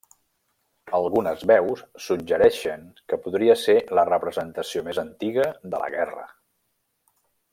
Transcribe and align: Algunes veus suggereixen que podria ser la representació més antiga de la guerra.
Algunes 0.99 1.43
veus 1.51 1.83
suggereixen 2.05 2.87
que 3.13 3.19
podria 3.27 3.57
ser 3.67 3.77
la 3.99 4.07
representació 4.11 4.85
més 4.89 5.03
antiga 5.05 5.47
de 5.75 5.83
la 5.85 5.91
guerra. 5.99 6.27